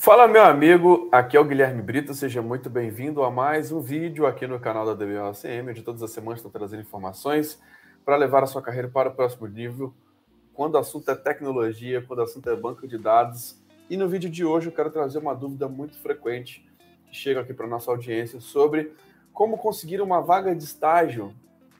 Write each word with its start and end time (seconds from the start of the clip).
Fala, 0.00 0.28
meu 0.28 0.44
amigo, 0.44 1.08
aqui 1.10 1.36
é 1.36 1.40
o 1.40 1.44
Guilherme 1.44 1.82
Brito, 1.82 2.14
seja 2.14 2.40
muito 2.40 2.70
bem-vindo 2.70 3.24
a 3.24 3.32
mais 3.32 3.72
um 3.72 3.80
vídeo 3.80 4.26
aqui 4.26 4.46
no 4.46 4.60
canal 4.60 4.86
da 4.86 4.94
DBOCM, 4.94 5.70
onde 5.70 5.82
todas 5.82 6.00
as 6.04 6.12
semanas 6.12 6.38
estou 6.38 6.52
trazendo 6.52 6.82
informações 6.82 7.60
para 8.04 8.14
levar 8.14 8.44
a 8.44 8.46
sua 8.46 8.62
carreira 8.62 8.86
para 8.86 9.08
o 9.08 9.12
próximo 9.12 9.48
nível, 9.48 9.92
quando 10.54 10.76
o 10.76 10.78
assunto 10.78 11.10
é 11.10 11.16
tecnologia, 11.16 12.00
quando 12.00 12.20
o 12.20 12.22
assunto 12.22 12.48
é 12.48 12.54
banco 12.54 12.86
de 12.86 12.96
dados. 12.96 13.60
E 13.90 13.96
no 13.96 14.08
vídeo 14.08 14.30
de 14.30 14.44
hoje 14.44 14.68
eu 14.68 14.72
quero 14.72 14.88
trazer 14.88 15.18
uma 15.18 15.34
dúvida 15.34 15.68
muito 15.68 15.98
frequente 15.98 16.64
que 17.08 17.16
chega 17.16 17.40
aqui 17.40 17.52
para 17.52 17.66
nossa 17.66 17.90
audiência 17.90 18.40
sobre 18.40 18.92
como 19.32 19.58
conseguir 19.58 20.00
uma 20.00 20.20
vaga 20.20 20.54
de 20.54 20.62
estágio. 20.62 21.34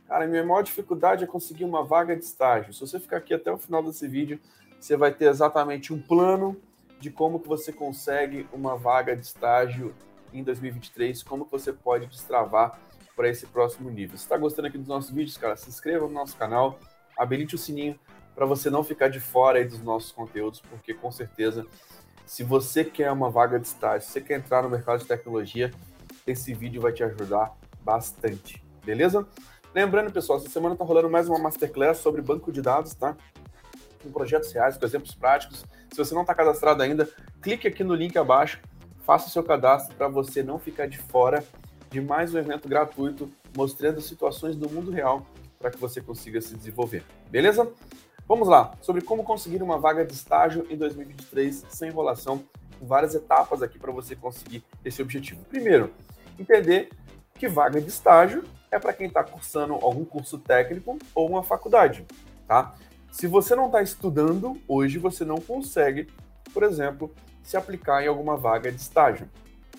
Cara, 0.08 0.26
minha 0.26 0.44
maior 0.44 0.62
dificuldade 0.62 1.22
é 1.22 1.26
conseguir 1.26 1.64
uma 1.64 1.84
vaga 1.84 2.16
de 2.16 2.24
estágio. 2.24 2.74
Se 2.74 2.80
você 2.80 2.98
ficar 2.98 3.18
aqui 3.18 3.32
até 3.32 3.52
o 3.52 3.58
final 3.58 3.80
desse 3.80 4.08
vídeo, 4.08 4.40
você 4.80 4.96
vai 4.96 5.14
ter 5.14 5.26
exatamente 5.26 5.94
um 5.94 6.02
plano 6.02 6.60
de 7.00 7.10
como 7.10 7.40
que 7.40 7.48
você 7.48 7.72
consegue 7.72 8.48
uma 8.52 8.76
vaga 8.76 9.14
de 9.14 9.22
estágio 9.22 9.94
em 10.32 10.42
2023, 10.42 11.22
como 11.22 11.44
que 11.44 11.50
você 11.50 11.72
pode 11.72 12.06
destravar 12.06 12.78
para 13.16 13.28
esse 13.28 13.46
próximo 13.46 13.90
nível. 13.90 14.16
Se 14.16 14.24
está 14.24 14.36
gostando 14.36 14.68
aqui 14.68 14.78
dos 14.78 14.88
nossos 14.88 15.10
vídeos, 15.10 15.36
cara, 15.36 15.56
se 15.56 15.68
inscreva 15.68 16.06
no 16.06 16.12
nosso 16.12 16.36
canal, 16.36 16.78
habilite 17.16 17.54
o 17.54 17.58
sininho 17.58 17.98
para 18.34 18.46
você 18.46 18.70
não 18.70 18.84
ficar 18.84 19.08
de 19.08 19.18
fora 19.18 19.64
dos 19.64 19.82
nossos 19.82 20.12
conteúdos, 20.12 20.60
porque 20.60 20.94
com 20.94 21.10
certeza, 21.10 21.66
se 22.24 22.44
você 22.44 22.84
quer 22.84 23.10
uma 23.10 23.28
vaga 23.28 23.58
de 23.58 23.66
estágio, 23.66 24.06
se 24.06 24.12
você 24.12 24.20
quer 24.20 24.38
entrar 24.38 24.62
no 24.62 24.70
mercado 24.70 25.00
de 25.00 25.06
tecnologia, 25.06 25.72
esse 26.26 26.54
vídeo 26.54 26.80
vai 26.80 26.92
te 26.92 27.02
ajudar 27.02 27.56
bastante, 27.80 28.62
beleza? 28.84 29.26
Lembrando, 29.74 30.12
pessoal, 30.12 30.38
essa 30.38 30.48
semana 30.48 30.74
está 30.74 30.84
rolando 30.84 31.10
mais 31.10 31.28
uma 31.28 31.38
masterclass 31.38 31.98
sobre 31.98 32.22
banco 32.22 32.52
de 32.52 32.62
dados, 32.62 32.94
tá? 32.94 33.16
Com 34.08 34.12
projetos 34.12 34.50
reais, 34.52 34.78
com 34.78 34.86
exemplos 34.86 35.14
práticos. 35.14 35.64
Se 35.90 35.98
você 35.98 36.14
não 36.14 36.22
está 36.22 36.34
cadastrado 36.34 36.82
ainda, 36.82 37.06
clique 37.42 37.68
aqui 37.68 37.84
no 37.84 37.94
link 37.94 38.16
abaixo, 38.16 38.58
faça 39.04 39.28
o 39.28 39.30
seu 39.30 39.42
cadastro 39.42 39.94
para 39.96 40.08
você 40.08 40.42
não 40.42 40.58
ficar 40.58 40.88
de 40.88 40.96
fora 40.96 41.44
de 41.90 42.00
mais 42.00 42.34
um 42.34 42.38
evento 42.38 42.68
gratuito 42.68 43.30
mostrando 43.54 44.00
situações 44.00 44.56
do 44.56 44.68
mundo 44.68 44.90
real 44.90 45.26
para 45.58 45.70
que 45.70 45.78
você 45.78 46.00
consiga 46.00 46.40
se 46.40 46.56
desenvolver. 46.56 47.04
Beleza? 47.30 47.70
Vamos 48.26 48.48
lá, 48.48 48.72
sobre 48.80 49.02
como 49.02 49.24
conseguir 49.24 49.62
uma 49.62 49.78
vaga 49.78 50.04
de 50.04 50.12
estágio 50.12 50.66
em 50.70 50.76
2023 50.76 51.66
sem 51.68 51.88
enrolação, 51.88 52.42
com 52.78 52.86
várias 52.86 53.14
etapas 53.14 53.62
aqui 53.62 53.78
para 53.78 53.92
você 53.92 54.16
conseguir 54.16 54.62
esse 54.84 55.02
objetivo. 55.02 55.44
Primeiro, 55.44 55.92
entender 56.38 56.90
que 57.34 57.48
vaga 57.48 57.80
de 57.80 57.88
estágio 57.88 58.44
é 58.70 58.78
para 58.78 58.92
quem 58.92 59.06
está 59.06 59.24
cursando 59.24 59.74
algum 59.74 60.04
curso 60.04 60.38
técnico 60.38 60.98
ou 61.14 61.28
uma 61.28 61.42
faculdade, 61.42 62.06
tá? 62.46 62.74
Se 63.10 63.26
você 63.26 63.54
não 63.54 63.66
está 63.66 63.82
estudando, 63.82 64.56
hoje 64.68 64.98
você 64.98 65.24
não 65.24 65.36
consegue, 65.36 66.08
por 66.52 66.62
exemplo, 66.62 67.12
se 67.42 67.56
aplicar 67.56 68.02
em 68.02 68.08
alguma 68.08 68.36
vaga 68.36 68.70
de 68.70 68.80
estágio. 68.80 69.28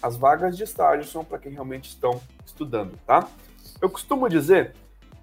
As 0.02 0.17
vagas 0.17 0.58
de 0.58 0.63
estágio 0.63 1.05
são 1.05 1.23
para 1.23 1.38
quem 1.38 1.52
realmente 1.52 1.89
estão 1.89 2.19
estudando, 2.45 2.97
tá? 3.05 3.27
Eu 3.81 3.89
costumo 3.89 4.27
dizer 4.27 4.73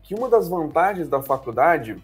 que 0.02 0.14
uma 0.14 0.28
das 0.28 0.48
vantagens 0.48 1.08
da 1.08 1.20
faculdade 1.20 2.02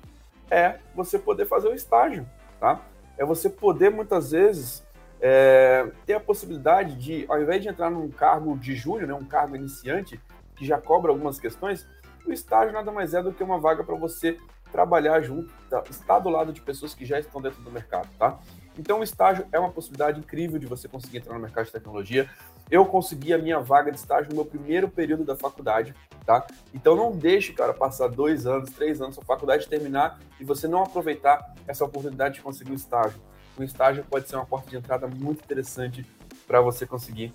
é 0.50 0.78
você 0.94 1.18
poder 1.18 1.46
fazer 1.46 1.68
o 1.68 1.74
estágio, 1.74 2.26
tá? 2.58 2.80
É 3.16 3.24
você 3.24 3.48
poder 3.48 3.90
muitas 3.90 4.32
vezes 4.32 4.84
é, 5.20 5.88
ter 6.04 6.14
a 6.14 6.20
possibilidade 6.20 6.96
de, 6.96 7.24
ao 7.28 7.40
invés 7.40 7.62
de 7.62 7.68
entrar 7.68 7.90
num 7.90 8.10
cargo 8.10 8.58
de 8.58 8.74
júnior, 8.74 9.06
né, 9.06 9.14
um 9.14 9.24
cargo 9.24 9.54
iniciante 9.54 10.20
que 10.56 10.66
já 10.66 10.78
cobra 10.78 11.12
algumas 11.12 11.38
questões, 11.38 11.86
o 12.26 12.32
estágio 12.32 12.72
nada 12.72 12.90
mais 12.90 13.14
é 13.14 13.22
do 13.22 13.32
que 13.32 13.42
uma 13.42 13.58
vaga 13.58 13.84
para 13.84 13.94
você 13.94 14.36
trabalhar 14.72 15.20
junto, 15.20 15.52
tá? 15.68 15.84
estar 15.88 16.18
do 16.18 16.30
lado 16.30 16.52
de 16.52 16.60
pessoas 16.60 16.94
que 16.94 17.04
já 17.04 17.20
estão 17.20 17.40
dentro 17.40 17.62
do 17.62 17.70
mercado, 17.70 18.08
tá? 18.18 18.38
Então, 18.76 19.00
o 19.00 19.02
estágio 19.04 19.46
é 19.52 19.58
uma 19.58 19.70
possibilidade 19.70 20.18
incrível 20.18 20.58
de 20.58 20.66
você 20.66 20.88
conseguir 20.88 21.18
entrar 21.18 21.34
no 21.34 21.40
mercado 21.40 21.66
de 21.66 21.72
tecnologia. 21.72 22.28
Eu 22.70 22.86
consegui 22.86 23.34
a 23.34 23.38
minha 23.38 23.60
vaga 23.60 23.92
de 23.92 23.98
estágio 23.98 24.30
no 24.30 24.36
meu 24.36 24.46
primeiro 24.46 24.88
período 24.88 25.24
da 25.24 25.36
faculdade, 25.36 25.94
tá? 26.24 26.46
Então, 26.72 26.96
não 26.96 27.12
deixe, 27.12 27.52
cara, 27.52 27.74
passar 27.74 28.08
dois 28.08 28.46
anos, 28.46 28.70
três 28.70 29.00
anos, 29.02 29.14
sua 29.14 29.24
faculdade 29.24 29.68
terminar 29.68 30.18
e 30.40 30.44
você 30.44 30.66
não 30.66 30.82
aproveitar 30.82 31.54
essa 31.68 31.84
oportunidade 31.84 32.36
de 32.36 32.40
conseguir 32.40 32.72
um 32.72 32.76
estágio. 32.76 33.20
Um 33.58 33.62
estágio 33.62 34.04
pode 34.08 34.26
ser 34.26 34.36
uma 34.36 34.46
porta 34.46 34.70
de 34.70 34.76
entrada 34.76 35.06
muito 35.06 35.44
interessante 35.44 36.06
para 36.46 36.62
você 36.62 36.86
conseguir 36.86 37.34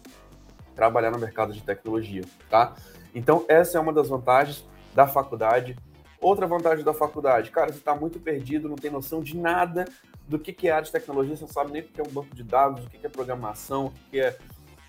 trabalhar 0.76 1.12
no 1.12 1.20
mercado 1.20 1.54
de 1.54 1.62
tecnologia, 1.62 2.24
tá? 2.50 2.76
Então, 3.14 3.46
essa 3.48 3.78
é 3.78 3.82
uma 3.82 3.94
das 3.94 4.10
vantagens 4.10 4.66
da 4.94 5.08
faculdade. 5.08 5.78
Outra 6.20 6.48
vantagem 6.48 6.84
da 6.84 6.94
faculdade, 6.94 7.52
cara, 7.52 7.72
você 7.72 7.78
está 7.78 7.96
muito 7.96 8.20
perdido, 8.20 8.68
não 8.68 8.76
tem 8.76 8.90
noção 8.90 9.22
de 9.22 9.38
nada 9.38 9.86
do 10.28 10.40
que, 10.40 10.52
que 10.52 10.68
é 10.68 10.72
área 10.72 10.86
de 10.86 10.92
tecnologia, 10.92 11.36
você 11.36 11.44
não 11.44 11.52
sabe 11.52 11.72
nem 11.72 11.82
o 11.82 11.86
que 11.86 12.02
é 12.02 12.04
um 12.04 12.10
banco 12.10 12.36
de 12.36 12.44
dados, 12.44 12.86
o 12.86 12.90
que, 12.90 13.06
é 13.06 13.10
programação, 13.10 13.88
o 13.88 13.92
que 14.10 14.20
é 14.20 14.38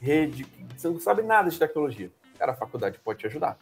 rede, 0.00 0.46
você 0.76 0.88
não 0.88 0.98
sabe 0.98 1.22
nada 1.22 1.50
de 1.50 1.58
tecnologia. 1.58 2.10
Cara, 2.38 2.52
a 2.52 2.54
faculdade 2.54 2.98
pode 2.98 3.18
te 3.18 3.26
ajudar. 3.26 3.58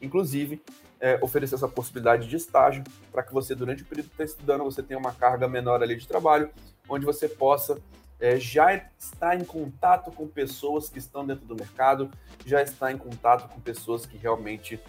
Inclusive, 0.00 0.62
é, 1.00 1.18
oferecer 1.22 1.54
essa 1.54 1.68
possibilidade 1.68 2.28
de 2.28 2.36
estágio 2.36 2.84
para 3.10 3.22
que 3.22 3.32
você, 3.32 3.54
durante 3.54 3.82
o 3.82 3.86
período 3.86 4.08
que 4.08 4.14
está 4.14 4.24
estudando, 4.24 4.64
você 4.64 4.82
tenha 4.82 4.98
uma 4.98 5.12
carga 5.12 5.48
menor 5.48 5.82
ali 5.82 5.96
de 5.96 6.06
trabalho, 6.06 6.50
onde 6.88 7.06
você 7.06 7.28
possa 7.28 7.80
é, 8.20 8.36
já 8.36 8.74
estar 8.98 9.38
em 9.38 9.44
contato 9.44 10.10
com 10.10 10.26
pessoas 10.26 10.88
que 10.88 10.98
estão 10.98 11.26
dentro 11.26 11.46
do 11.46 11.54
mercado, 11.54 12.10
já 12.44 12.62
estar 12.62 12.92
em 12.92 12.98
contato 12.98 13.48
com 13.48 13.60
pessoas 13.60 14.06
que 14.06 14.16
realmente 14.16 14.80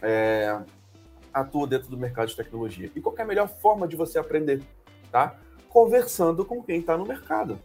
é, 0.00 0.58
atua 1.32 1.66
dentro 1.66 1.88
do 1.88 1.96
mercado 1.96 2.28
de 2.28 2.36
tecnologia. 2.36 2.90
E 2.94 3.00
qual 3.00 3.14
é 3.18 3.22
a 3.22 3.26
melhor 3.26 3.48
forma 3.48 3.86
de 3.88 3.96
você 3.96 4.18
aprender? 4.18 4.62
Tá? 5.10 5.38
Conversando 5.68 6.44
com 6.44 6.62
quem 6.62 6.80
está 6.80 6.96
no 6.96 7.06
mercado. 7.06 7.58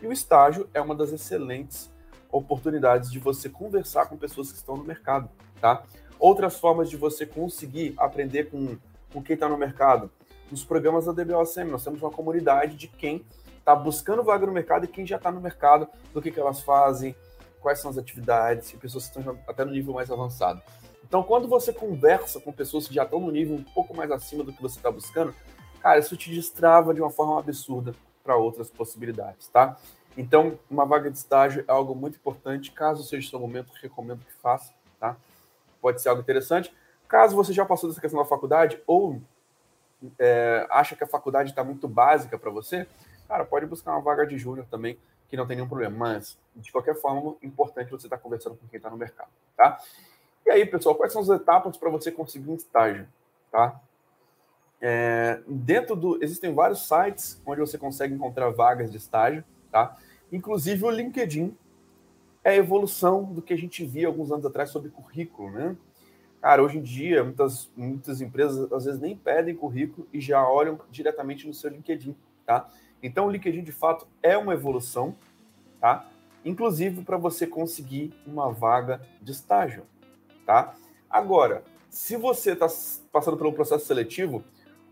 E 0.00 0.06
o 0.06 0.12
estágio 0.12 0.68
é 0.74 0.80
uma 0.80 0.94
das 0.94 1.12
excelentes 1.12 1.90
oportunidades 2.30 3.10
de 3.10 3.18
você 3.18 3.48
conversar 3.48 4.06
com 4.06 4.16
pessoas 4.16 4.50
que 4.50 4.58
estão 4.58 4.76
no 4.76 4.84
mercado. 4.84 5.28
Tá? 5.60 5.82
Outras 6.18 6.58
formas 6.58 6.88
de 6.88 6.96
você 6.96 7.26
conseguir 7.26 7.94
aprender 7.98 8.50
com, 8.50 8.76
com 9.12 9.22
quem 9.22 9.34
está 9.34 9.48
no 9.48 9.58
mercado. 9.58 10.10
Nos 10.50 10.64
programas 10.64 11.06
da 11.06 11.12
DBOCM, 11.12 11.70
nós 11.70 11.84
temos 11.84 12.02
uma 12.02 12.10
comunidade 12.10 12.76
de 12.76 12.88
quem 12.88 13.24
está 13.58 13.74
buscando 13.74 14.22
vaga 14.22 14.44
no 14.44 14.52
mercado 14.52 14.84
e 14.84 14.88
quem 14.88 15.06
já 15.06 15.16
está 15.16 15.30
no 15.30 15.40
mercado, 15.40 15.88
do 16.12 16.20
que, 16.20 16.30
que 16.30 16.40
elas 16.40 16.60
fazem, 16.60 17.14
quais 17.60 17.78
são 17.78 17.90
as 17.90 17.96
atividades, 17.96 18.72
e 18.72 18.76
pessoas 18.76 19.08
que 19.08 19.18
estão 19.18 19.38
até 19.46 19.64
no 19.64 19.70
nível 19.70 19.94
mais 19.94 20.10
avançado. 20.10 20.60
Então, 21.12 21.22
quando 21.22 21.46
você 21.46 21.74
conversa 21.74 22.40
com 22.40 22.50
pessoas 22.50 22.88
que 22.88 22.94
já 22.94 23.02
estão 23.02 23.20
no 23.20 23.30
nível 23.30 23.54
um 23.54 23.62
pouco 23.62 23.94
mais 23.94 24.10
acima 24.10 24.42
do 24.42 24.50
que 24.50 24.62
você 24.62 24.78
está 24.78 24.90
buscando, 24.90 25.34
cara, 25.78 25.98
isso 25.98 26.16
te 26.16 26.30
destrava 26.30 26.94
de 26.94 27.02
uma 27.02 27.10
forma 27.10 27.38
absurda 27.38 27.94
para 28.24 28.34
outras 28.34 28.70
possibilidades, 28.70 29.46
tá? 29.48 29.76
Então, 30.16 30.58
uma 30.70 30.86
vaga 30.86 31.10
de 31.10 31.18
estágio 31.18 31.66
é 31.68 31.70
algo 31.70 31.94
muito 31.94 32.16
importante. 32.16 32.72
Caso 32.72 33.02
seja 33.02 33.28
seu 33.28 33.38
momento, 33.38 33.74
recomendo 33.82 34.24
que 34.24 34.32
faça, 34.40 34.72
tá? 34.98 35.14
Pode 35.82 36.00
ser 36.00 36.08
algo 36.08 36.22
interessante. 36.22 36.74
Caso 37.06 37.36
você 37.36 37.52
já 37.52 37.66
passou 37.66 37.90
dessa 37.90 38.00
questão 38.00 38.18
da 38.18 38.26
faculdade 38.26 38.80
ou 38.86 39.20
é, 40.18 40.66
acha 40.70 40.96
que 40.96 41.04
a 41.04 41.06
faculdade 41.06 41.50
está 41.50 41.62
muito 41.62 41.86
básica 41.86 42.38
para 42.38 42.50
você, 42.50 42.88
cara, 43.28 43.44
pode 43.44 43.66
buscar 43.66 43.90
uma 43.92 44.00
vaga 44.00 44.26
de 44.26 44.38
júnior 44.38 44.64
também, 44.70 44.98
que 45.28 45.36
não 45.36 45.46
tem 45.46 45.56
nenhum 45.56 45.68
problema. 45.68 45.94
Mas, 45.94 46.38
de 46.56 46.72
qualquer 46.72 46.94
forma, 46.94 47.36
é 47.42 47.46
importante 47.46 47.90
você 47.90 48.06
estar 48.06 48.16
tá 48.16 48.22
conversando 48.22 48.56
com 48.56 48.66
quem 48.66 48.78
está 48.78 48.88
no 48.88 48.96
mercado, 48.96 49.28
tá? 49.54 49.78
E 50.44 50.50
aí, 50.50 50.66
pessoal, 50.66 50.94
quais 50.94 51.12
são 51.12 51.22
as 51.22 51.28
etapas 51.28 51.76
para 51.76 51.88
você 51.88 52.10
conseguir 52.10 52.50
um 52.50 52.54
estágio? 52.54 53.06
Tá? 53.50 53.80
É, 54.80 55.40
dentro 55.46 55.94
do. 55.94 56.22
Existem 56.22 56.52
vários 56.52 56.86
sites 56.86 57.40
onde 57.46 57.60
você 57.60 57.78
consegue 57.78 58.14
encontrar 58.14 58.50
vagas 58.50 58.90
de 58.90 58.96
estágio, 58.96 59.44
tá? 59.70 59.96
Inclusive 60.32 60.84
o 60.84 60.90
LinkedIn 60.90 61.56
é 62.42 62.50
a 62.50 62.56
evolução 62.56 63.22
do 63.24 63.40
que 63.40 63.52
a 63.54 63.56
gente 63.56 63.84
via 63.84 64.08
alguns 64.08 64.32
anos 64.32 64.44
atrás 64.44 64.70
sobre 64.70 64.90
currículo, 64.90 65.50
né? 65.52 65.76
Cara, 66.40 66.60
hoje 66.60 66.78
em 66.78 66.82
dia, 66.82 67.22
muitas, 67.22 67.70
muitas 67.76 68.20
empresas 68.20 68.72
às 68.72 68.84
vezes 68.84 69.00
nem 69.00 69.16
pedem 69.16 69.54
currículo 69.54 70.08
e 70.12 70.20
já 70.20 70.44
olham 70.48 70.80
diretamente 70.90 71.46
no 71.46 71.54
seu 71.54 71.70
LinkedIn, 71.70 72.16
tá? 72.44 72.68
Então, 73.00 73.26
o 73.26 73.30
LinkedIn, 73.30 73.62
de 73.62 73.70
fato, 73.70 74.08
é 74.20 74.36
uma 74.36 74.54
evolução, 74.54 75.14
tá? 75.80 76.08
Inclusive 76.44 77.04
para 77.04 77.16
você 77.16 77.46
conseguir 77.46 78.12
uma 78.26 78.50
vaga 78.52 79.00
de 79.20 79.30
estágio 79.30 79.84
tá? 80.46 80.74
Agora, 81.08 81.62
se 81.90 82.16
você 82.16 82.52
está 82.52 82.66
passando 83.12 83.36
pelo 83.36 83.52
processo 83.52 83.86
seletivo, 83.86 84.42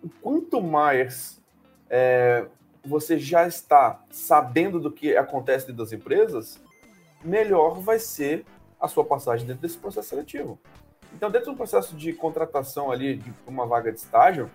o 0.02 0.08
quanto 0.20 0.61
mais 0.61 1.41
é, 1.88 2.47
você 2.85 3.19
já 3.19 3.47
está 3.47 4.02
sabendo 4.11 4.79
do 4.79 4.91
que 4.91 5.17
acontece 5.17 5.67
dentro 5.67 5.82
das 5.82 5.93
empresas, 5.93 6.61
melhor 7.23 7.81
vai 7.81 7.99
ser 7.99 8.44
a 8.81 8.88
sua 8.88 9.05
passagem 9.05 9.47
dentro 9.47 9.62
desse 9.62 9.76
processo 9.76 10.08
seletivo. 10.08 10.58
Então, 11.12 11.31
dentro 11.31 11.52
do 11.52 11.56
processo 11.56 11.97
de 11.97 12.12
contratação 12.12 12.91
ali 12.91 13.17
de 13.17 13.32
uma 13.47 13.67
vaga 13.67 13.93
de 13.93 13.99
estágio, 13.99 14.50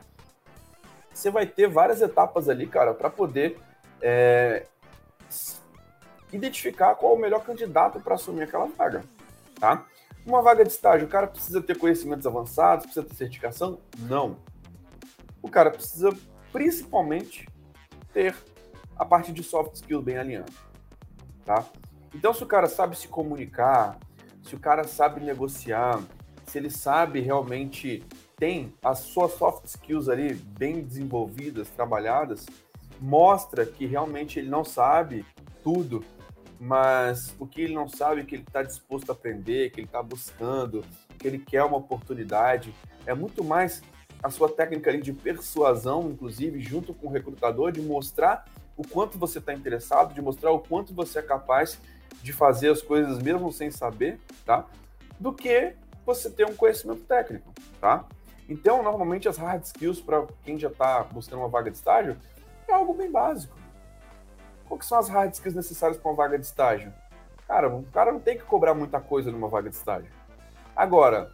você 1.13 1.29
vai 1.29 1.45
ter 1.45 1.67
várias 1.67 2.01
etapas 2.01 2.49
ali, 2.49 2.67
cara, 2.67 2.93
para 2.93 3.09
poder 3.09 3.57
é, 4.01 4.65
identificar 6.31 6.95
qual 6.95 7.13
é 7.13 7.15
o 7.15 7.19
melhor 7.19 7.43
candidato 7.43 7.99
para 7.99 8.15
assumir 8.15 8.43
aquela 8.43 8.65
vaga, 8.65 9.03
tá? 9.59 9.85
Uma 10.25 10.41
vaga 10.41 10.63
de 10.63 10.71
estágio, 10.71 11.05
o 11.05 11.09
cara 11.09 11.27
precisa 11.27 11.61
ter 11.61 11.77
conhecimentos 11.77 12.25
avançados, 12.25 12.85
precisa 12.85 13.05
ter 13.05 13.13
certificação? 13.13 13.79
Não. 13.99 14.37
O 15.41 15.49
cara 15.49 15.69
precisa 15.69 16.09
principalmente 16.51 17.47
ter 18.11 18.35
a 18.95 19.05
parte 19.05 19.31
de 19.31 19.43
soft 19.43 19.75
skills 19.75 20.03
bem 20.03 20.17
alinhada. 20.17 20.51
tá? 21.45 21.63
Então, 22.13 22.33
se 22.33 22.41
o 22.41 22.47
cara 22.47 22.67
sabe 22.67 22.97
se 22.97 23.07
comunicar, 23.07 23.99
se 24.41 24.55
o 24.55 24.59
cara 24.59 24.83
sabe 24.85 25.21
negociar, 25.21 26.01
se 26.45 26.57
ele 26.57 26.69
sabe 26.69 27.19
realmente 27.19 28.03
tem 28.37 28.73
as 28.83 28.99
suas 28.99 29.33
soft 29.33 29.65
skills 29.65 30.09
ali 30.09 30.33
bem 30.33 30.81
desenvolvidas, 30.81 31.69
trabalhadas, 31.69 32.45
mostra 32.99 33.65
que 33.65 33.85
realmente 33.85 34.39
ele 34.39 34.49
não 34.49 34.63
sabe 34.63 35.25
tudo, 35.63 36.03
mas 36.59 37.35
o 37.39 37.45
que 37.45 37.61
ele 37.61 37.73
não 37.73 37.87
sabe 37.87 38.21
é 38.21 38.23
que 38.23 38.35
ele 38.35 38.43
está 38.43 38.63
disposto 38.63 39.09
a 39.09 39.13
aprender, 39.13 39.71
que 39.71 39.79
ele 39.79 39.87
está 39.87 40.01
buscando, 40.01 40.83
que 41.17 41.27
ele 41.27 41.39
quer 41.39 41.63
uma 41.63 41.77
oportunidade. 41.77 42.73
É 43.05 43.13
muito 43.13 43.43
mais 43.43 43.81
a 44.23 44.29
sua 44.29 44.49
técnica 44.49 44.89
ali 44.89 45.01
de 45.01 45.13
persuasão, 45.13 46.09
inclusive, 46.09 46.59
junto 46.59 46.93
com 46.93 47.07
o 47.07 47.11
recrutador, 47.11 47.71
de 47.71 47.81
mostrar 47.81 48.45
o 48.77 48.87
quanto 48.87 49.17
você 49.17 49.39
está 49.39 49.53
interessado, 49.53 50.13
de 50.13 50.21
mostrar 50.21 50.51
o 50.51 50.59
quanto 50.59 50.93
você 50.93 51.19
é 51.19 51.21
capaz 51.21 51.79
de 52.21 52.33
fazer 52.33 52.69
as 52.69 52.81
coisas 52.81 53.21
mesmo 53.21 53.51
sem 53.51 53.69
saber, 53.69 54.19
tá? 54.45 54.65
Do 55.19 55.31
que 55.31 55.73
você 56.05 56.29
ter 56.29 56.45
um 56.45 56.55
conhecimento 56.55 57.01
técnico, 57.01 57.53
tá? 57.79 58.05
Então, 58.47 58.83
normalmente 58.83 59.27
as 59.27 59.37
hard 59.37 59.63
skills 59.63 60.01
para 60.01 60.25
quem 60.43 60.57
já 60.57 60.67
está 60.67 61.03
buscando 61.03 61.39
uma 61.39 61.47
vaga 61.47 61.71
de 61.71 61.77
estágio 61.77 62.17
é 62.67 62.73
algo 62.73 62.93
bem 62.93 63.11
básico. 63.11 63.55
Qual 64.67 64.79
que 64.79 64.85
são 64.85 64.97
as 64.97 65.07
hard 65.09 65.33
skills 65.33 65.55
necessárias 65.55 65.97
para 65.97 66.09
uma 66.09 66.17
vaga 66.17 66.37
de 66.37 66.45
estágio? 66.45 66.93
Cara, 67.47 67.69
o 67.69 67.83
cara 67.83 68.11
não 68.11 68.19
tem 68.19 68.37
que 68.37 68.43
cobrar 68.43 68.73
muita 68.73 68.99
coisa 68.99 69.31
numa 69.31 69.47
vaga 69.47 69.69
de 69.69 69.75
estágio. 69.75 70.11
Agora, 70.75 71.31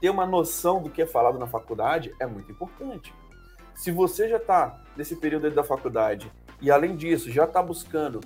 ter 0.00 0.08
uma 0.08 0.26
noção 0.26 0.82
do 0.82 0.88
que 0.88 1.02
é 1.02 1.06
falado 1.06 1.38
na 1.38 1.46
faculdade 1.46 2.14
é 2.18 2.26
muito 2.26 2.50
importante. 2.50 3.14
Se 3.74 3.90
você 3.90 4.28
já 4.28 4.38
está 4.38 4.82
nesse 4.96 5.16
período 5.16 5.50
da 5.50 5.62
faculdade 5.62 6.30
e, 6.60 6.70
além 6.70 6.96
disso, 6.96 7.30
já 7.30 7.44
está 7.44 7.62
buscando 7.62 8.20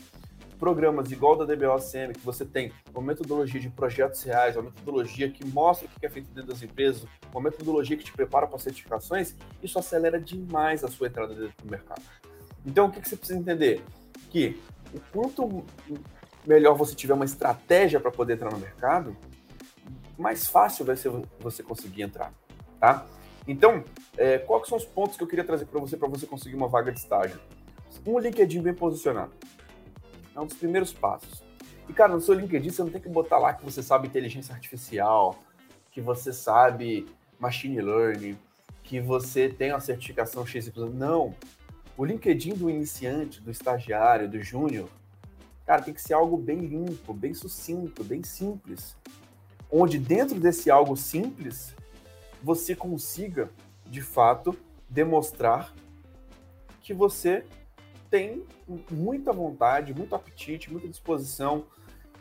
programas 0.59 1.11
igual 1.11 1.37
da 1.37 1.45
DBOCM, 1.45 2.13
que 2.15 2.25
você 2.25 2.45
tem 2.45 2.73
uma 2.93 3.03
metodologia 3.03 3.61
de 3.61 3.69
projetos 3.69 4.23
reais, 4.23 4.57
uma 4.57 4.65
metodologia 4.65 5.29
que 5.29 5.45
mostra 5.45 5.87
o 5.87 6.01
que 6.01 6.07
é 6.07 6.09
feito 6.09 6.31
dentro 6.31 6.51
das 6.51 6.63
empresas, 6.63 7.07
uma 7.33 7.43
metodologia 7.43 7.97
que 7.97 8.05
te 8.05 8.13
prepara 8.13 8.47
para 8.47 8.59
certificações, 8.59 9.35
isso 9.63 9.79
acelera 9.79 10.19
demais 10.19 10.83
a 10.85 10.89
sua 10.89 11.09
entrada 11.09 11.35
dentro 11.35 11.55
do 11.63 11.71
mercado. 11.71 12.03
Então, 12.65 12.87
o 12.87 12.91
que 12.91 13.07
você 13.07 13.17
precisa 13.17 13.39
entender? 13.39 13.85
Que 14.35 14.61
o 14.93 14.99
quanto 15.13 15.65
melhor 16.45 16.75
você 16.75 16.93
tiver 16.93 17.15
uma 17.15 17.25
estratégia 17.25 18.01
para 18.01 18.11
poder 18.11 18.33
entrar 18.33 18.51
no 18.51 18.59
mercado, 18.59 19.17
mais 20.19 20.49
fácil 20.49 20.85
vai 20.85 20.97
ser 20.97 21.13
você 21.39 21.63
conseguir 21.63 22.03
entrar, 22.03 22.35
tá? 22.81 23.07
Então, 23.47 23.85
é, 24.19 24.39
quais 24.39 24.67
são 24.67 24.77
os 24.77 24.85
pontos 24.85 25.17
que 25.17 25.23
eu 25.23 25.29
queria 25.29 25.45
trazer 25.45 25.67
para 25.67 25.79
você 25.79 25.97
para 25.97 26.09
você 26.09 26.27
conseguir 26.27 26.57
uma 26.57 26.67
vaga 26.67 26.91
de 26.91 26.99
estágio? 26.99 27.39
Um 28.05 28.19
LinkedIn 28.19 28.61
bem 28.61 28.75
posicionado. 28.75 29.31
É 30.35 30.41
um 30.41 30.47
dos 30.47 30.57
primeiros 30.57 30.93
passos. 30.93 31.45
E, 31.89 31.93
cara, 31.93 32.13
no 32.13 32.21
seu 32.21 32.35
LinkedIn 32.35 32.71
você 32.71 32.83
não 32.83 32.91
tem 32.91 33.01
que 33.01 33.09
botar 33.09 33.39
lá 33.39 33.55
que 33.55 33.65
você 33.65 33.85
sabe 33.85 34.09
inteligência 34.09 34.53
artificial, 34.53 35.39
que 35.93 36.01
você 36.01 36.33
sabe 36.33 37.07
machine 37.39 37.81
learning, 37.81 38.37
que 38.83 38.99
você 38.99 39.49
tem 39.49 39.71
uma 39.71 39.79
certificação 39.79 40.45
XY. 40.45 40.73
Não. 40.93 41.37
O 41.96 42.05
LinkedIn 42.05 42.55
do 42.55 42.69
iniciante, 42.69 43.41
do 43.41 43.50
estagiário, 43.50 44.29
do 44.29 44.43
júnior, 44.43 44.88
cara, 45.64 45.82
tem 45.82 45.94
que 45.94 46.02
ser 46.02 46.14
algo 46.14 46.37
bem 46.37 46.58
limpo, 46.58 47.14
bem 47.14 47.32
sucinto, 47.32 48.02
bem 48.02 48.23
simples. 48.23 48.96
Onde 49.70 49.99
dentro 49.99 50.38
desse 50.41 50.70
algo 50.70 50.96
simples, 50.96 51.75
você 52.43 52.75
consiga, 52.75 53.50
de 53.87 54.02
fato, 54.02 54.56
demonstrar 54.88 55.73
que 56.82 56.93
você 56.93 57.44
tem 58.11 58.44
muita 58.91 59.32
vontade, 59.32 59.94
muito 59.94 60.14
apetite, 60.14 60.70
muita 60.70 60.88
disposição 60.88 61.64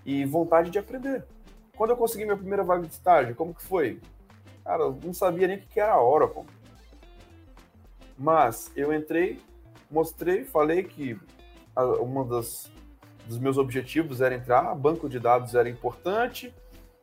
e 0.06 0.24
vontade 0.26 0.70
de 0.70 0.80
aprender. 0.80 1.26
Quando 1.76 1.90
eu 1.90 1.98
consegui 1.98 2.26
minha 2.26 2.38
primeira 2.38 2.64
vaga 2.64 2.86
de 2.86 2.94
estágio, 2.94 3.36
como 3.36 3.54
que 3.54 3.64
foi? 3.64 4.00
Cara, 4.64 4.84
eu 4.84 5.00
não 5.04 5.14
sabia 5.14 5.48
nem 5.48 5.58
o 5.58 5.62
que 5.62 5.80
era 5.80 5.94
a 5.94 6.04
Oracle. 6.04 6.46
Mas 8.18 8.72
eu 8.76 8.94
entrei, 8.94 9.40
mostrei, 9.94 10.44
falei 10.44 10.84
que 10.84 11.18
uma 12.02 12.26
das 12.26 12.72
dos 13.26 13.40
meus 13.40 13.58
objetivos 13.58 14.20
era 14.20 14.36
entrar, 14.36 14.76
banco 14.76 15.08
de 15.08 15.18
dados 15.18 15.56
era 15.56 15.70
importante 15.70 16.54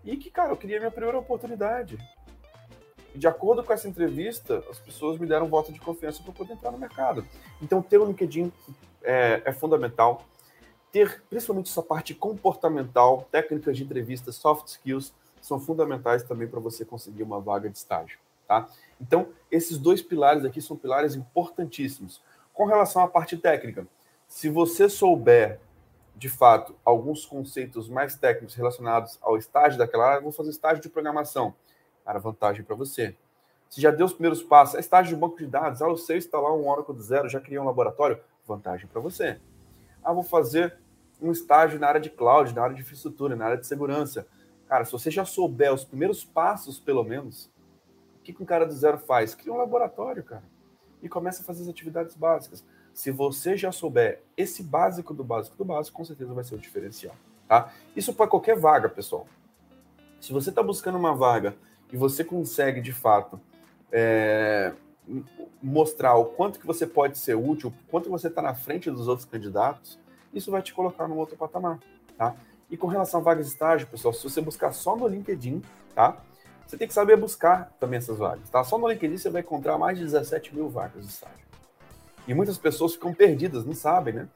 e 0.04 0.16
que, 0.16 0.30
cara, 0.30 0.52
eu 0.52 0.56
queria 0.56 0.78
minha 0.78 0.90
primeira 0.90 1.18
oportunidade. 1.18 1.98
E 3.14 3.18
de 3.18 3.26
acordo 3.26 3.64
com 3.64 3.72
essa 3.72 3.88
entrevista, 3.88 4.62
as 4.70 4.78
pessoas 4.78 5.18
me 5.18 5.26
deram 5.26 5.46
um 5.46 5.48
voto 5.48 5.72
de 5.72 5.80
confiança 5.80 6.22
para 6.22 6.32
poder 6.32 6.52
entrar 6.52 6.70
no 6.70 6.78
mercado. 6.78 7.26
Então, 7.60 7.80
ter 7.80 7.98
o 7.98 8.04
LinkedIn 8.04 8.52
é, 9.02 9.42
é 9.44 9.52
fundamental. 9.52 10.22
Ter 10.92 11.22
principalmente 11.30 11.70
essa 11.70 11.82
parte 11.82 12.14
comportamental, 12.14 13.26
técnicas 13.30 13.76
de 13.76 13.84
entrevista, 13.84 14.30
soft 14.30 14.68
skills, 14.68 15.12
são 15.40 15.58
fundamentais 15.58 16.22
também 16.22 16.46
para 16.46 16.60
você 16.60 16.84
conseguir 16.84 17.22
uma 17.22 17.40
vaga 17.40 17.70
de 17.70 17.78
estágio. 17.78 18.18
Tá? 18.46 18.68
Então, 19.00 19.28
esses 19.50 19.78
dois 19.78 20.02
pilares 20.02 20.44
aqui 20.44 20.60
são 20.60 20.76
pilares 20.76 21.14
importantíssimos. 21.14 22.20
Com 22.60 22.66
relação 22.66 23.02
à 23.02 23.08
parte 23.08 23.38
técnica, 23.38 23.86
se 24.28 24.50
você 24.50 24.86
souber, 24.86 25.58
de 26.14 26.28
fato, 26.28 26.76
alguns 26.84 27.24
conceitos 27.24 27.88
mais 27.88 28.16
técnicos 28.16 28.54
relacionados 28.54 29.18
ao 29.22 29.38
estágio 29.38 29.78
daquela 29.78 30.06
área, 30.06 30.20
vou 30.20 30.30
fazer 30.30 30.50
estágio 30.50 30.82
de 30.82 30.90
programação. 30.90 31.54
Cara, 32.04 32.18
vantagem 32.18 32.62
para 32.62 32.76
você. 32.76 33.16
Se 33.70 33.80
já 33.80 33.90
deu 33.90 34.04
os 34.04 34.12
primeiros 34.12 34.42
passos, 34.42 34.74
é 34.74 34.80
estágio 34.80 35.14
de 35.14 35.18
banco 35.18 35.38
de 35.38 35.46
dados, 35.46 35.80
ah, 35.80 35.86
eu 35.86 35.96
sei 35.96 36.18
instalar 36.18 36.52
um 36.52 36.68
Oracle 36.68 36.94
do 36.94 37.02
zero, 37.02 37.30
já 37.30 37.40
criei 37.40 37.58
um 37.58 37.64
laboratório, 37.64 38.20
vantagem 38.46 38.86
para 38.88 39.00
você. 39.00 39.40
Ah, 40.04 40.12
vou 40.12 40.22
fazer 40.22 40.76
um 41.18 41.32
estágio 41.32 41.80
na 41.80 41.88
área 41.88 41.98
de 41.98 42.10
cloud, 42.10 42.54
na 42.54 42.62
área 42.62 42.74
de 42.74 42.82
infraestrutura, 42.82 43.34
na 43.34 43.46
área 43.46 43.56
de 43.56 43.66
segurança. 43.66 44.26
Cara, 44.68 44.84
se 44.84 44.92
você 44.92 45.10
já 45.10 45.24
souber 45.24 45.72
os 45.72 45.82
primeiros 45.82 46.26
passos, 46.26 46.78
pelo 46.78 47.04
menos, 47.04 47.50
o 48.16 48.22
que 48.22 48.36
um 48.38 48.44
cara 48.44 48.66
do 48.66 48.74
zero 48.74 48.98
faz? 48.98 49.34
Cria 49.34 49.50
um 49.50 49.56
laboratório, 49.56 50.22
cara. 50.22 50.44
E 51.02 51.08
começa 51.08 51.42
a 51.42 51.44
fazer 51.44 51.62
as 51.62 51.68
atividades 51.68 52.14
básicas. 52.14 52.64
Se 52.92 53.10
você 53.10 53.56
já 53.56 53.72
souber 53.72 54.22
esse 54.36 54.62
básico 54.62 55.14
do 55.14 55.24
básico 55.24 55.56
do 55.56 55.64
básico, 55.64 55.96
com 55.96 56.04
certeza 56.04 56.34
vai 56.34 56.44
ser 56.44 56.54
o 56.54 56.58
diferencial. 56.58 57.14
Tá? 57.48 57.72
Isso 57.96 58.12
para 58.14 58.26
qualquer 58.26 58.58
vaga, 58.58 58.88
pessoal. 58.88 59.26
Se 60.20 60.32
você 60.32 60.50
está 60.50 60.62
buscando 60.62 60.98
uma 60.98 61.14
vaga 61.14 61.56
e 61.92 61.96
você 61.96 62.22
consegue, 62.22 62.80
de 62.80 62.92
fato, 62.92 63.40
é, 63.90 64.72
mostrar 65.62 66.14
o 66.14 66.26
quanto 66.26 66.60
que 66.60 66.66
você 66.66 66.86
pode 66.86 67.18
ser 67.18 67.34
útil, 67.34 67.72
quanto 67.90 68.10
você 68.10 68.28
está 68.28 68.42
na 68.42 68.54
frente 68.54 68.90
dos 68.90 69.08
outros 69.08 69.26
candidatos, 69.26 69.98
isso 70.32 70.50
vai 70.50 70.62
te 70.62 70.72
colocar 70.72 71.08
num 71.08 71.16
outro 71.16 71.36
patamar, 71.36 71.80
tá? 72.16 72.36
E 72.70 72.76
com 72.76 72.86
relação 72.86 73.20
a 73.20 73.22
vagas 73.22 73.46
de 73.46 73.52
estágio, 73.52 73.88
pessoal, 73.88 74.14
se 74.14 74.22
você 74.22 74.40
buscar 74.40 74.72
só 74.72 74.94
no 74.94 75.08
LinkedIn, 75.08 75.62
tá? 75.94 76.22
Você 76.70 76.76
tem 76.76 76.86
que 76.86 76.94
saber 76.94 77.16
buscar 77.16 77.72
também 77.80 77.98
essas 77.98 78.16
vagas, 78.16 78.48
tá? 78.48 78.62
Só 78.62 78.78
no 78.78 78.88
LinkedIn 78.88 79.16
você 79.16 79.28
vai 79.28 79.40
encontrar 79.40 79.76
mais 79.76 79.98
de 79.98 80.04
17 80.04 80.54
mil 80.54 80.68
vagas 80.68 81.04
de 81.04 81.12
estágio. 81.12 81.44
E 82.28 82.32
muitas 82.32 82.56
pessoas 82.58 82.92
ficam 82.92 83.12
perdidas, 83.12 83.64
não 83.64 83.74
sabem, 83.74 84.14
né? 84.14 84.28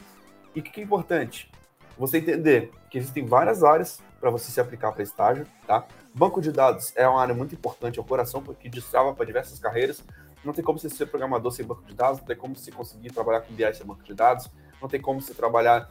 E 0.53 0.59
o 0.59 0.63
que 0.65 0.81
é 0.81 0.83
importante? 0.83 1.49
Você 1.97 2.19
entender 2.19 2.73
que 2.91 2.99
existem 2.99 3.25
várias 3.25 3.63
áreas 3.63 4.03
para 4.21 4.31
você 4.31 4.51
se 4.51 4.61
aplicar 4.61 4.91
para 4.91 5.05
estágio, 5.05 5.47
tá? 5.65 5.87
Banco 6.13 6.41
de 6.41 6.51
dados 6.51 6.93
é 6.97 7.07
uma 7.07 7.23
área 7.23 7.37
muito 7.37 7.55
importante, 7.55 8.01
é 8.01 8.03
o 8.03 8.05
coração 8.05 8.43
que 8.43 8.69
destrava 8.69 9.15
para 9.15 9.25
diversas 9.25 9.61
carreiras. 9.61 10.03
Não 10.45 10.53
tem 10.53 10.65
como 10.65 10.77
você 10.77 10.91
ser 10.91 11.07
programador 11.07 11.53
sem 11.53 11.65
banco 11.65 11.85
de 11.85 11.95
dados, 11.95 12.19
não 12.19 12.27
tem 12.27 12.37
como 12.37 12.57
você 12.57 12.73
conseguir 12.73 13.13
trabalhar 13.13 13.43
com 13.43 13.55
BI 13.55 13.73
sem 13.75 13.87
banco 13.87 14.03
de 14.03 14.13
dados, 14.13 14.51
não 14.83 14.89
tem 14.89 15.01
como 15.01 15.21
você 15.21 15.35
trabalhar 15.35 15.89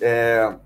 é, 0.00 0.56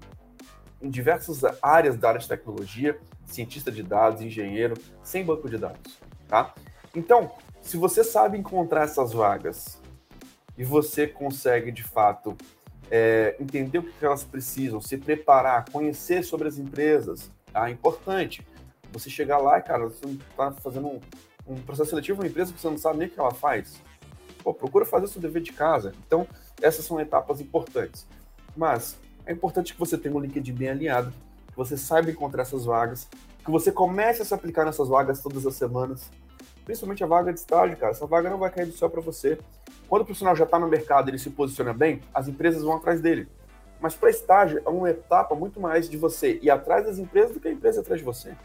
em 0.81 0.89
diversas 0.89 1.45
áreas 1.61 1.99
da 1.99 2.09
área 2.09 2.19
de 2.19 2.27
tecnologia, 2.27 2.99
cientista 3.29 3.71
de 3.71 3.83
dados, 3.83 4.23
engenheiro, 4.23 4.75
sem 5.03 5.25
banco 5.25 5.49
de 5.49 5.59
dados, 5.59 5.99
tá? 6.27 6.55
Então, 6.95 7.31
se 7.61 7.77
você 7.77 8.03
sabe 8.03 8.39
encontrar 8.39 8.85
essas 8.85 9.13
vagas 9.13 9.81
e 10.57 10.65
você 10.65 11.07
consegue, 11.07 11.71
de 11.71 11.85
fato, 11.85 12.37
é, 12.91 13.37
entender 13.39 13.79
o 13.79 13.83
que 13.83 14.05
elas 14.05 14.25
precisam, 14.25 14.81
se 14.81 14.97
preparar, 14.97 15.71
conhecer 15.71 16.25
sobre 16.25 16.49
as 16.49 16.59
empresas, 16.59 17.31
tá? 17.53 17.69
É 17.69 17.73
importante. 17.73 18.47
Você 18.93 19.11
chegar 19.11 19.39
lá, 19.39 19.61
cara, 19.61 19.85
você 19.85 20.07
está 20.07 20.51
fazendo 20.53 20.89
um, 20.89 21.01
um, 21.47 21.57
processo 21.57 21.91
seletivo 21.91 22.23
uma 22.23 22.27
empresa 22.27 22.53
que 22.53 22.61
você 22.61 22.71
não 22.71 22.79
sabe 22.79 22.99
nem 22.99 23.09
o 23.09 23.11
que 23.11 23.21
ela 23.21 23.35
faz. 23.35 23.81
Pô, 24.43 24.55
procura 24.55 24.87
fazer 24.87 25.05
o 25.05 25.09
seu 25.09 25.21
dever 25.21 25.43
de 25.43 25.53
casa. 25.53 25.93
Então, 26.07 26.27
essas 26.63 26.85
são 26.87 26.99
etapas 26.99 27.41
importantes. 27.41 28.07
Mas 28.57 28.99
é 29.27 29.33
importante 29.33 29.75
que 29.75 29.79
você 29.79 29.99
tenha 29.99 30.15
um 30.15 30.21
LinkedIn 30.21 30.55
bem 30.55 30.71
alinhado, 30.71 31.13
você 31.59 31.77
saiba 31.77 32.11
encontrar 32.11 32.43
essas 32.43 32.65
vagas, 32.65 33.09
que 33.45 33.51
você 33.51 33.71
comece 33.71 34.23
a 34.23 34.25
se 34.25 34.33
aplicar 34.33 34.65
nessas 34.65 34.89
vagas 34.89 35.21
todas 35.21 35.45
as 35.45 35.55
semanas. 35.55 36.11
Principalmente 36.65 37.05
a 37.05 37.07
vaga 37.07 37.33
de 37.33 37.41
estágio, 37.41 37.77
cara. 37.77 37.93
Essa 37.93 38.07
vaga 38.07 38.31
não 38.31 38.39
vai 38.39 38.51
cair 38.51 38.67
do 38.67 38.73
céu 38.73 38.89
para 38.89 39.01
você. 39.01 39.39
Quando 39.89 40.03
o 40.03 40.05
profissional 40.05 40.37
já 40.37 40.45
está 40.45 40.59
no 40.59 40.69
mercado, 40.69 41.11
ele 41.11 41.19
se 41.19 41.31
posiciona 41.31 41.75
bem, 41.75 42.01
as 42.15 42.29
empresas 42.29 42.63
vão 42.63 42.77
atrás 42.77 43.01
dele. 43.01 43.29
Mas 43.81 43.95
para 43.95 44.11
estágio 44.11 44.63
é 44.65 44.69
uma 44.69 44.89
etapa 44.89 45.35
muito 45.35 45.61
mais 45.61 45.89
de 45.89 45.97
você 45.97 46.39
ir 46.41 46.51
atrás 46.51 46.85
das 46.87 46.99
empresas 46.99 47.33
do 47.33 47.41
que 47.41 47.49
a 47.49 47.53
empresa 47.53 47.81
atrás 47.81 48.01
de 48.01 48.05
você 48.05 48.37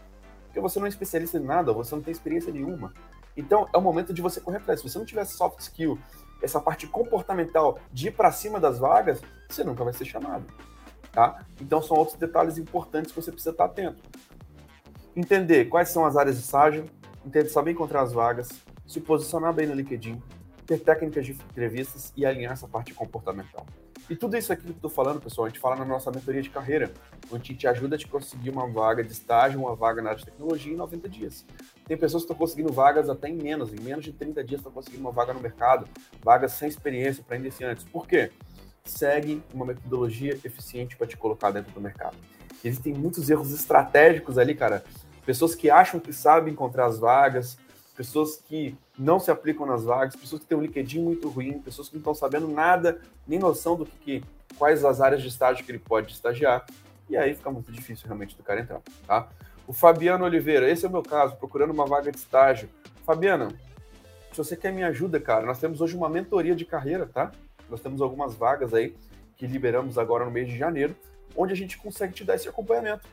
porque 0.54 0.60
você 0.60 0.78
não 0.78 0.86
é 0.86 0.88
especialista 0.88 1.36
em 1.36 1.42
nada, 1.42 1.72
você 1.72 1.92
não 1.96 2.02
tem 2.02 2.12
experiência 2.12 2.52
nenhuma. 2.52 2.94
Então, 3.36 3.68
é 3.74 3.76
o 3.76 3.80
momento 3.80 4.14
de 4.14 4.22
você 4.22 4.40
correr 4.40 4.58
atrás. 4.58 4.78
Se 4.78 4.88
você 4.88 4.96
não 4.96 5.04
tiver 5.04 5.24
soft 5.24 5.58
skill, 5.58 5.98
essa 6.40 6.60
parte 6.60 6.86
comportamental 6.86 7.80
de 7.92 8.06
ir 8.06 8.12
para 8.12 8.30
cima 8.30 8.60
das 8.60 8.78
vagas, 8.78 9.20
você 9.48 9.64
nunca 9.64 9.82
vai 9.82 9.92
ser 9.92 10.04
chamado. 10.04 10.44
Tá? 11.14 11.44
Então 11.60 11.80
são 11.80 11.96
outros 11.96 12.18
detalhes 12.18 12.58
importantes 12.58 13.12
que 13.12 13.20
você 13.20 13.30
precisa 13.30 13.50
estar 13.50 13.66
atento. 13.66 14.02
Entender 15.14 15.66
quais 15.66 15.88
são 15.90 16.04
as 16.04 16.16
áreas 16.16 16.36
de 16.36 16.42
estágio, 16.42 16.84
entender, 17.24 17.48
saber 17.48 17.70
encontrar 17.70 18.02
as 18.02 18.12
vagas, 18.12 18.48
se 18.86 19.00
posicionar 19.00 19.52
bem 19.52 19.66
no 19.66 19.74
LinkedIn, 19.74 20.20
ter 20.66 20.80
técnicas 20.80 21.24
de 21.24 21.32
entrevistas 21.32 22.12
e 22.16 22.26
alinhar 22.26 22.52
essa 22.52 22.66
parte 22.66 22.92
comportamental. 22.92 23.64
E 24.08 24.14
tudo 24.14 24.36
isso 24.36 24.52
aqui 24.52 24.64
que 24.64 24.68
eu 24.68 24.74
estou 24.74 24.90
falando, 24.90 25.18
pessoal, 25.18 25.46
a 25.46 25.48
gente 25.48 25.58
fala 25.58 25.76
na 25.76 25.84
nossa 25.84 26.10
mentoria 26.10 26.42
de 26.42 26.50
carreira, 26.50 26.92
onde 27.32 27.42
a 27.42 27.52
gente 27.52 27.66
ajuda 27.66 27.96
a 27.96 27.98
te 27.98 28.06
conseguir 28.06 28.50
uma 28.50 28.66
vaga 28.66 29.02
de 29.02 29.10
estágio, 29.10 29.58
uma 29.58 29.74
vaga 29.74 30.02
na 30.02 30.10
área 30.10 30.18
de 30.18 30.26
tecnologia 30.26 30.72
em 30.72 30.76
90 30.76 31.08
dias. 31.08 31.46
Tem 31.86 31.96
pessoas 31.96 32.22
que 32.22 32.26
estão 32.26 32.36
conseguindo 32.36 32.70
vagas 32.70 33.08
até 33.08 33.28
em 33.28 33.36
menos, 33.36 33.72
em 33.72 33.80
menos 33.80 34.04
de 34.04 34.12
30 34.12 34.44
dias 34.44 34.60
estão 34.60 34.70
conseguindo 34.70 35.00
uma 35.00 35.12
vaga 35.12 35.32
no 35.32 35.40
mercado, 35.40 35.88
vagas 36.22 36.52
sem 36.52 36.68
experiência 36.68 37.24
para 37.26 37.36
iniciantes. 37.36 37.84
Por 37.84 38.06
quê? 38.06 38.30
Segue 38.86 39.42
uma 39.54 39.64
metodologia 39.64 40.38
eficiente 40.44 40.94
para 40.94 41.06
te 41.06 41.16
colocar 41.16 41.50
dentro 41.50 41.72
do 41.72 41.80
mercado. 41.80 42.16
Existem 42.62 42.92
muitos 42.92 43.30
erros 43.30 43.50
estratégicos 43.50 44.36
ali, 44.36 44.54
cara. 44.54 44.84
Pessoas 45.24 45.54
que 45.54 45.70
acham 45.70 45.98
que 45.98 46.12
sabem 46.12 46.52
encontrar 46.52 46.84
as 46.84 46.98
vagas, 46.98 47.56
pessoas 47.96 48.36
que 48.36 48.76
não 48.98 49.18
se 49.18 49.30
aplicam 49.30 49.64
nas 49.64 49.84
vagas, 49.84 50.14
pessoas 50.14 50.42
que 50.42 50.46
têm 50.46 50.58
um 50.58 50.60
LinkedIn 50.60 51.02
muito 51.02 51.30
ruim, 51.30 51.58
pessoas 51.60 51.88
que 51.88 51.94
não 51.94 52.00
estão 52.00 52.14
sabendo 52.14 52.46
nada, 52.46 53.00
nem 53.26 53.38
noção 53.38 53.74
do 53.74 53.86
que, 53.86 54.22
quais 54.58 54.84
as 54.84 55.00
áreas 55.00 55.22
de 55.22 55.28
estágio 55.28 55.64
que 55.64 55.72
ele 55.72 55.78
pode 55.78 56.12
estagiar, 56.12 56.66
e 57.08 57.16
aí 57.16 57.34
fica 57.34 57.50
muito 57.50 57.72
difícil 57.72 58.06
realmente 58.06 58.36
do 58.36 58.42
cara 58.42 58.60
entrar, 58.60 58.82
tá? 59.06 59.28
O 59.66 59.72
Fabiano 59.72 60.26
Oliveira, 60.26 60.70
esse 60.70 60.84
é 60.84 60.88
o 60.88 60.92
meu 60.92 61.02
caso, 61.02 61.36
procurando 61.36 61.72
uma 61.72 61.86
vaga 61.86 62.12
de 62.12 62.18
estágio. 62.18 62.68
Fabiana, 63.06 63.48
se 64.30 64.38
você 64.38 64.56
quer 64.56 64.72
minha 64.72 64.88
ajuda, 64.88 65.18
cara, 65.18 65.46
nós 65.46 65.58
temos 65.58 65.80
hoje 65.80 65.96
uma 65.96 66.08
mentoria 66.08 66.54
de 66.54 66.66
carreira, 66.66 67.06
tá? 67.06 67.32
Nós 67.68 67.80
temos 67.80 68.00
algumas 68.00 68.34
vagas 68.34 68.72
aí 68.74 68.94
que 69.36 69.46
liberamos 69.46 69.98
agora 69.98 70.24
no 70.24 70.30
mês 70.30 70.48
de 70.48 70.56
janeiro, 70.56 70.94
onde 71.36 71.52
a 71.52 71.56
gente 71.56 71.78
consegue 71.78 72.12
te 72.12 72.24
dar 72.24 72.36
esse 72.36 72.48
acompanhamento 72.48 73.08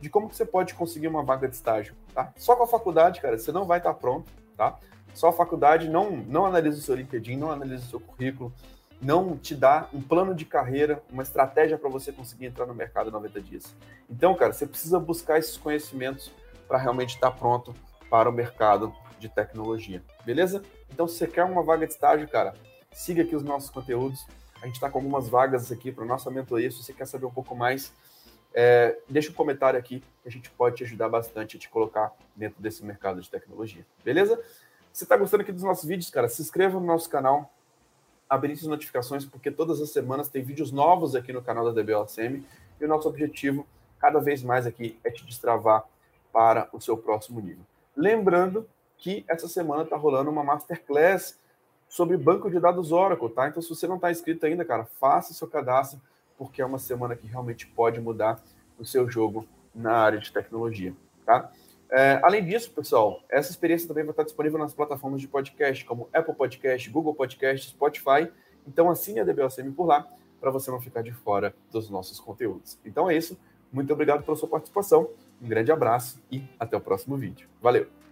de 0.00 0.08
como 0.10 0.28
que 0.28 0.36
você 0.36 0.44
pode 0.44 0.74
conseguir 0.74 1.08
uma 1.08 1.22
vaga 1.22 1.48
de 1.48 1.54
estágio, 1.54 1.94
tá? 2.14 2.32
Só 2.36 2.54
com 2.56 2.64
a 2.64 2.66
faculdade, 2.66 3.20
cara, 3.20 3.38
você 3.38 3.52
não 3.52 3.64
vai 3.64 3.78
estar 3.78 3.94
pronto, 3.94 4.30
tá? 4.56 4.78
Só 5.14 5.28
a 5.28 5.32
faculdade 5.32 5.88
não, 5.88 6.10
não 6.10 6.44
analisa 6.44 6.78
o 6.78 6.82
seu 6.82 6.94
LinkedIn, 6.94 7.36
não 7.36 7.50
analisa 7.50 7.84
o 7.84 7.88
seu 7.88 8.00
currículo, 8.00 8.52
não 9.00 9.36
te 9.36 9.54
dá 9.54 9.88
um 9.92 10.00
plano 10.00 10.34
de 10.34 10.44
carreira, 10.44 11.02
uma 11.10 11.22
estratégia 11.22 11.78
para 11.78 11.88
você 11.88 12.12
conseguir 12.12 12.46
entrar 12.46 12.66
no 12.66 12.74
mercado 12.74 13.08
em 13.08 13.12
90 13.12 13.40
dias. 13.40 13.74
Então, 14.08 14.34
cara, 14.34 14.52
você 14.52 14.66
precisa 14.66 14.98
buscar 14.98 15.38
esses 15.38 15.56
conhecimentos 15.56 16.30
para 16.68 16.78
realmente 16.78 17.14
estar 17.14 17.30
pronto 17.30 17.74
para 18.10 18.28
o 18.28 18.32
mercado 18.32 18.94
de 19.18 19.28
tecnologia, 19.28 20.02
beleza? 20.24 20.62
Então, 20.92 21.08
se 21.08 21.16
você 21.16 21.26
quer 21.26 21.44
uma 21.44 21.62
vaga 21.62 21.86
de 21.86 21.92
estágio, 21.92 22.28
cara, 22.28 22.54
siga 22.96 23.22
aqui 23.22 23.36
os 23.36 23.42
nossos 23.42 23.68
conteúdos. 23.68 24.26
A 24.60 24.66
gente 24.66 24.76
está 24.76 24.88
com 24.88 24.98
algumas 24.98 25.28
vagas 25.28 25.70
aqui 25.70 25.92
para 25.92 26.04
nossa 26.06 26.30
mentoria. 26.30 26.70
Se 26.70 26.82
você 26.82 26.94
quer 26.94 27.06
saber 27.06 27.26
um 27.26 27.30
pouco 27.30 27.54
mais, 27.54 27.92
é, 28.54 28.98
deixa 29.06 29.30
um 29.30 29.34
comentário 29.34 29.78
aqui 29.78 30.00
que 30.22 30.28
a 30.28 30.30
gente 30.30 30.50
pode 30.50 30.76
te 30.76 30.84
ajudar 30.84 31.10
bastante 31.10 31.58
a 31.58 31.60
te 31.60 31.68
colocar 31.68 32.16
dentro 32.34 32.60
desse 32.60 32.82
mercado 32.82 33.20
de 33.20 33.30
tecnologia, 33.30 33.84
beleza? 34.02 34.42
Se 34.94 35.04
está 35.04 35.14
gostando 35.14 35.42
aqui 35.42 35.52
dos 35.52 35.62
nossos 35.62 35.84
vídeos, 35.84 36.08
cara, 36.08 36.26
se 36.26 36.40
inscreva 36.40 36.80
no 36.80 36.86
nosso 36.86 37.10
canal, 37.10 37.52
habilite 38.26 38.62
as 38.62 38.66
notificações, 38.66 39.26
porque 39.26 39.50
todas 39.50 39.78
as 39.82 39.90
semanas 39.90 40.30
tem 40.30 40.42
vídeos 40.42 40.72
novos 40.72 41.14
aqui 41.14 41.34
no 41.34 41.42
canal 41.42 41.70
da 41.70 41.82
DBOCM 41.82 42.42
e 42.80 42.84
o 42.84 42.88
nosso 42.88 43.06
objetivo, 43.06 43.66
cada 43.98 44.20
vez 44.20 44.42
mais 44.42 44.66
aqui, 44.66 44.98
é 45.04 45.10
te 45.10 45.24
destravar 45.26 45.84
para 46.32 46.66
o 46.72 46.80
seu 46.80 46.96
próximo 46.96 47.40
nível. 47.40 47.64
Lembrando 47.94 48.66
que 48.96 49.22
essa 49.28 49.46
semana 49.48 49.82
está 49.82 49.96
rolando 49.96 50.30
uma 50.30 50.42
Masterclass 50.42 51.38
sobre 51.96 52.18
banco 52.18 52.50
de 52.50 52.60
dados 52.60 52.92
Oracle, 52.92 53.30
tá? 53.30 53.48
Então, 53.48 53.62
se 53.62 53.70
você 53.70 53.86
não 53.86 53.96
está 53.96 54.10
inscrito 54.10 54.44
ainda, 54.44 54.66
cara, 54.66 54.84
faça 54.84 55.32
seu 55.32 55.48
cadastro 55.48 55.98
porque 56.36 56.60
é 56.60 56.66
uma 56.66 56.78
semana 56.78 57.16
que 57.16 57.26
realmente 57.26 57.66
pode 57.66 57.98
mudar 57.98 58.38
o 58.78 58.84
seu 58.84 59.10
jogo 59.10 59.48
na 59.74 59.92
área 59.92 60.18
de 60.18 60.30
tecnologia, 60.30 60.92
tá? 61.24 61.50
É, 61.90 62.20
além 62.22 62.44
disso, 62.44 62.70
pessoal, 62.72 63.22
essa 63.30 63.50
experiência 63.50 63.88
também 63.88 64.04
vai 64.04 64.10
estar 64.10 64.24
disponível 64.24 64.58
nas 64.58 64.74
plataformas 64.74 65.22
de 65.22 65.28
podcast, 65.28 65.86
como 65.86 66.10
Apple 66.12 66.34
Podcast, 66.34 66.90
Google 66.90 67.14
Podcast, 67.14 67.70
Spotify. 67.70 68.30
Então 68.66 68.90
assine 68.90 69.20
a 69.20 69.24
DBOCM 69.24 69.72
por 69.72 69.86
lá, 69.86 70.06
para 70.38 70.50
você 70.50 70.70
não 70.70 70.80
ficar 70.80 71.00
de 71.00 71.12
fora 71.12 71.54
dos 71.72 71.88
nossos 71.88 72.20
conteúdos. 72.20 72.78
Então 72.84 73.08
é 73.08 73.16
isso. 73.16 73.38
Muito 73.72 73.90
obrigado 73.90 74.22
pela 74.22 74.36
sua 74.36 74.48
participação. 74.48 75.08
Um 75.40 75.48
grande 75.48 75.72
abraço 75.72 76.20
e 76.30 76.44
até 76.60 76.76
o 76.76 76.80
próximo 76.80 77.16
vídeo. 77.16 77.48
Valeu! 77.62 78.05